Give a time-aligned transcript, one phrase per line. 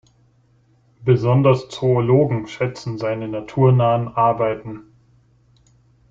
[1.05, 4.93] Besonders Zoologen schätzten seine naturnahen Arbeiten.